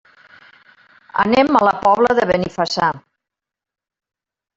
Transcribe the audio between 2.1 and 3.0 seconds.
de Benifassà.